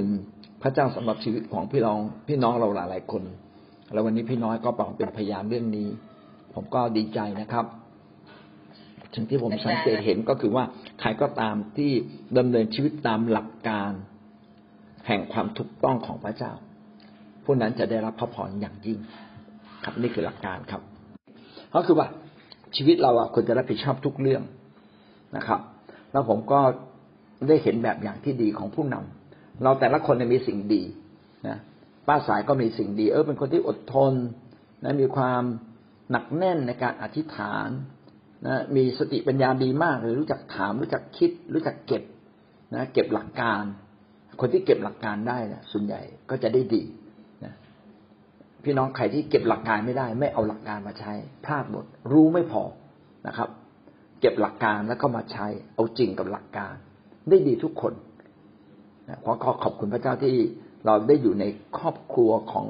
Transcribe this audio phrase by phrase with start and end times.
[0.06, 0.16] ุณ
[0.62, 1.98] พระเจ้าสำหรับชีวิตของพี่น้อง
[2.28, 3.22] พี่น้องเราหลายๆคน
[3.92, 5.88] แล้ววันนี้พี่น้อยก็บอกเป็นพยานเรื่องนี้
[6.54, 7.64] ผมก็ดีใจนะครับ
[9.14, 10.64] สิ่งที่ผมสังเกตเห็นก็คือว่า
[11.00, 11.90] ใครก็ตามที่
[12.38, 13.92] ดำเนินชีวิตตามหลักการ
[15.06, 16.52] แห่งความถูกต้องของพระเจ้า
[17.44, 18.98] ผู้นั้นจะได้รับพระพรอย่างยิ่ง
[19.84, 20.82] ครับนี่คือหลักการครับ
[21.74, 22.06] ก็คือว่า
[22.76, 24.42] ชีวิตเราอะควรจะรับผิดชอบทุกเรื่อง
[25.36, 25.60] นะครับ
[26.12, 26.60] แล้วผมก็
[27.48, 29.17] ได้เห็นแบบอย่างที่ดีของผู้นำ
[29.62, 30.82] เราแต่ละคนมีสิ่งดี
[31.46, 31.56] นะ
[32.06, 34.14] ป้าสายก็มีสิ่งดี เออเป็นคนที่อดทน
[34.84, 35.42] นะมีความ
[36.10, 37.68] หนักแน่นในการอธิษฐาน
[38.46, 42.02] นะมีสติปัญญาดีมากเลยรู้จักถาม รู้จักคิด รู้จักเก็บ
[42.74, 43.62] นะเก็บหลักการ
[44.40, 46.82] คนที่เก็บหลักการได้นะส่วนใหญ่ก็จะได้ดี
[47.44, 47.54] นะ
[48.64, 51.12] พี่น้องใครที่เก็บหลักการไม่ได้ ไม่เอาหลักการมาใช้
[51.44, 52.62] พลาดหมดรู้ไม่พอ
[53.26, 53.48] นะครับ
[54.20, 56.74] เก็บหลักการแล้วก็มาใช้ เอาจริงกับหลักการ
[57.28, 57.92] ได้ดีทุกคน
[59.08, 60.34] นะขอขอบคุณพระเจ้าที่
[60.86, 61.44] เราได้อยู่ใน
[61.78, 62.66] ครอบครัวของ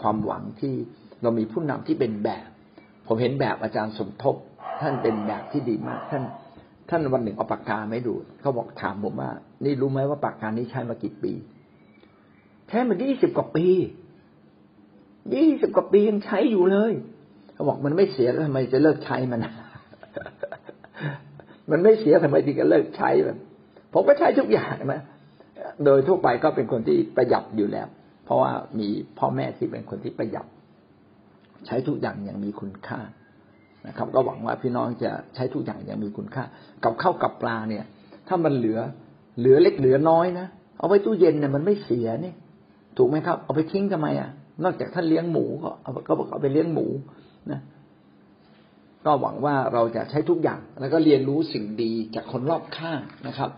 [0.00, 0.74] ความหวังที่
[1.22, 2.46] เรามีผู้นำที่เป็นแบบ
[3.06, 4.36] ผมเห็นแบบอาจารย์สมทบ
[4.80, 6.22] ท่านเป็นแบบที่ดีมาก ท่าน
[6.88, 9.30] ท่านวันหนึ่งเอาปากกาไม่ดูเขาบอกถามผมว่า
[9.64, 11.32] นี่รู้ไหมว่าปากกานี้ใช้มากี่ปี
[12.68, 13.66] ใช้มายี่สิบกว่าปี
[15.34, 16.92] ยี่สิบกว่าปียังใช้อยู่เลย
[17.52, 19.40] เขาบอกมันไม่เสียแล้วทำไมจะเลิกใช้มัน
[21.70, 23.36] มันไม่เสียทำไมถึงจะเลิกใช้มัน
[23.92, 25.02] ผมก็ใช้ทุกอย่างนะ
[25.84, 27.88] โดยทั่วไปก็เป็นคนที่ประหยัดอยู่แล้ว
[28.24, 30.46] เพราะว่ามีพ่อแม่ที่เป็นคนที่ประหยัด
[31.66, 33.00] ใช้ทุกอย่างอย่างมีคุณค่า
[33.86, 36.44] นะครับ ก็หวังว่าพี่น้องจะใช้ทุกอย่างอย่างมีคุณค่า
[36.84, 37.84] กับข้าวกับปลาเนี่ย
[38.28, 38.78] ถ้ามันเหลือ
[39.38, 40.46] เหลือเล็กเหลือน้อยนะ
[40.78, 42.32] เอาไว้ตู้เย็นเนี่ยมันไม่เสียนี่
[42.96, 44.30] ถูกไหมครับ เอาไปทิ้งทำไมอะ
[44.64, 46.86] นอกจากท่านเลี้ยงหมูก็เอาก็บอกเอาไปเลี้ยงหมู
[47.50, 47.60] นะ
[49.06, 53.50] ก็หวังว่าเราจะใช้ทุกอย่าง แล้วก็เรียนรู้สิ่งดีจากคนรอบข้างนะครับ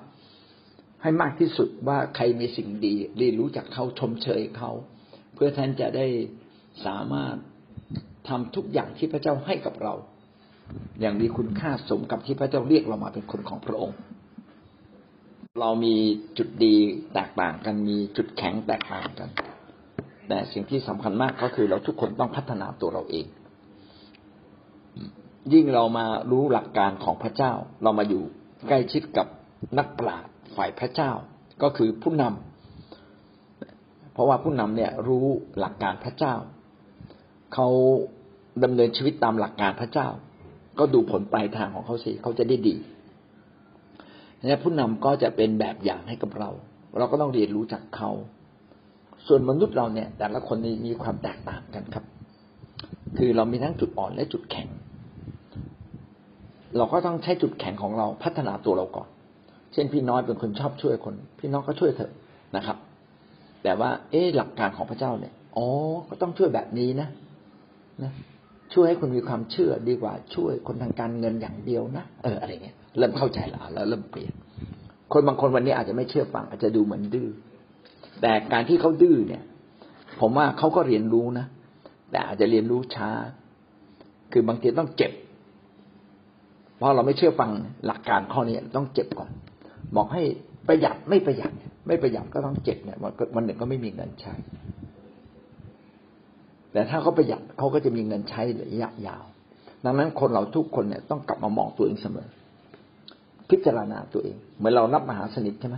[1.05, 4.70] ให้มากที่สุดว่าใครมีสิ่งดีเรียนรู้จากเขาชมเชยเขา
[5.34, 6.06] เพื่อท่านจะได้
[6.86, 7.36] สามารถ
[8.29, 9.95] ทำทุกอย่างที่พระเจ้าให้กับเรา
[11.01, 13.96] อย่างมีคุณค่าสมกับที่พระเจ้าเรียกเรามาเป็นคนของพระองค์
[15.61, 15.95] เรามี
[16.39, 16.77] จุดดี
[17.14, 19.29] แตกต่างกันมีจุดแข็งแตกต่างกัน
[20.29, 23.27] แต่สิ่งที่สำคัญมากก็คือเราทุกคนต้องพัฒนาตัวเราเอง
[25.52, 27.52] ยิ่งเรามารู้หลักการของพระเจ้า
[27.83, 28.23] เรามาอยู่
[28.68, 29.27] ใกล้ชิดกับ
[29.79, 31.10] นักปราชญ์ ฝ่ายพระเจ้า
[31.62, 35.27] ก็คือผู้นำเพราะว่าผู้นำเนี่ยรู้
[35.58, 36.34] หลักการพระเจ้า
[37.55, 37.68] เขา
[38.64, 40.08] ดำเนินชีวิตตามหลักการพระเจ้า
[40.78, 42.77] ก็ดูผลปลายทางของเขาสิเขาจะได้ดี
[44.46, 46.50] และผู้นำก็จะเป็นแบบอย่างให้กับเรา
[46.98, 48.11] เราก็ต้องเรียนรู้จากเขา
[49.26, 50.56] ส่วนมนุษย์เราเนี่ย แต่ละคน
[50.86, 52.05] มีความแตกต่างกันครับ
[53.18, 54.68] คือเรามีทั้งจุดอ่อนและจุดแข็ง
[56.76, 59.08] เราก็ต้องใช้จุดแข็งของเราพัฒนาตัวเราก่อน
[59.74, 62.12] เช่นพี่น้อยเป็นคนชอบช่วยคน พี่น้องก็ช่วยเถอะ
[62.57, 62.77] นะครับ
[63.62, 65.67] แต่ว่า เอ๊หลักการของพระเจ้าเนี่ยอ๋อ
[66.08, 67.08] ก็ต้องช่วยแบบนี้นะ
[68.02, 68.12] นะ
[68.74, 74.33] ช่วยให้คนมีความเชื่อดีกว่า ช่วยคนทางการเงินอย่างเดียวนะเอออะไรเงี้ยเริ่มเข้าใจละแล้วเริ่มเปลี่ยน
[75.12, 77.29] คนบางคนวันนี้อาจจะไม่เชื่อฟังอาจจะดูเหมือนดื้อ
[78.20, 79.42] แต่การที่เขาดื้อเนี่ย
[80.20, 81.46] ผมว่าเขาก็เรียนรู้นะ
[82.11, 83.11] แต่อาจจะเรียนรู้ช้า
[84.33, 85.12] คือบางทีต้องเจ็บ
[86.77, 87.51] เพราะเราไม่เชื่อฟัง
[87.86, 89.30] หลักการข้อนี้ต้องเจ็บก่อน
[89.96, 90.22] บอกให้
[90.68, 91.52] ประหยัดไม่ประหยัด
[91.86, 92.98] ไม่ประหยัดก็ต้องเจ็บเนี่ย
[93.34, 94.34] วันหนึ่งก็ไม่มีเงินใช้
[96.72, 99.24] แต่ถ้าเขาประหยัดเขาก็จะมีเงินใช้ระยะยาว
[99.84, 102.28] ดังนั้นคนเราทุกคนเนี่ยต้องกลับมามองตัวเองเสมอ
[103.50, 105.77] พิจารณาตัวเอง เหมือนเรานับมหาสนิทใช่ไหม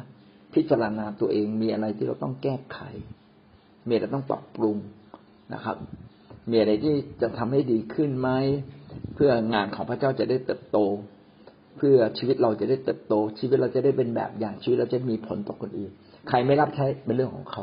[0.55, 2.79] พิจารณาตัวเองมีอะไรที่เราต้องแก้ไข
[3.89, 4.77] มีอะไรต้องปรับปรุง
[5.55, 5.77] นะครับ
[6.51, 8.31] มีอะไรที่จะทำให้ดีขึ้นไหม
[9.15, 10.79] เพื่องานของพระเจ้าจะได้เติบโต
[11.77, 15.93] เพื่อชีวิตเราจะได้เติบโต ชีวิตเราจะได้เป็นแบบอย่างชีวิตเราจะมีผลต่อคนอื่น
[16.29, 17.63] ใครไม่รับใช้เป็นเรื่องของเขา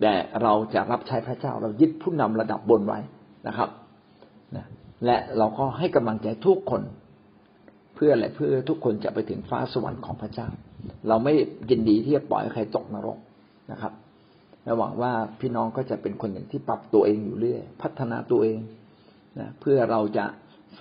[0.00, 2.98] แต่เราจะรับใช้พระเจ้าเรายึดผู้นำระดับบนไว้
[3.48, 3.70] นะครับ
[4.56, 4.66] นะ
[5.04, 6.82] และเราก็ให้กำลังใจทุกคน
[7.94, 10.48] เพื่ออะไรเพื่อทุกคนจะไปถึงฟ้าสวรรค์ของพระเจ้า
[11.08, 11.32] เราไม่
[11.70, 13.18] ยินดีที่จะปล่อยใครตกนรก
[13.72, 13.92] นะครับ
[14.64, 18.58] และหวังว่าพี่น้องก็จะเป็นคนหนึ่งที่ปรับตัวเองอยู่เรื่อย พัฒนาตัวเอง
[19.38, 20.26] นะเพื่อเราจะ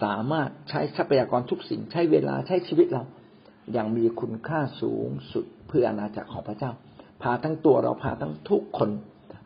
[0.04, 3.04] สามารถใช้ทรัพยากรทุกสิ่งใช้เวลาใช้ชีวิตเรา
[3.74, 6.72] อย่างมีคุณค่าสูงสุดเพื่ออาณาจักรของพระเจ้า
[7.24, 8.90] พาทั้งตัวเราพาทั้งทุกคน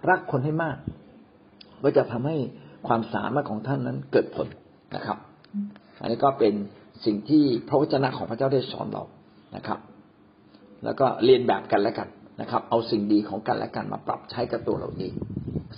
[0.10, 0.78] รักคนให้มาก
[1.84, 2.38] ก็จะทำให้
[2.88, 4.48] ความสามารถของท่านนั้นเกิดผล
[4.95, 5.18] นะครับ
[6.01, 6.54] อันนี้ก็เป็น
[7.06, 9.04] สิ่งที่พระวจนะของพระเจ้าได้สอนเรา
[9.56, 9.80] นะครับ
[10.84, 12.07] แล้วก็เรียนแบบกันแล้วกัน
[12.42, 15.13] นะครับ เอาสิ่งดีของกันและกันมาปรับใช้กับตัวเราเอง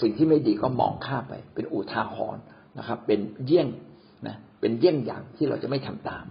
[0.02, 2.44] สิ่งที่ไม่ดีก็มองข้ามไป เป็นอุทาหรณ์
[2.78, 3.68] นะครับ เป็นเยี่ยง
[4.28, 6.26] นะเป็นเยี่ยงอย่างที่เราจะไม่ทำตาม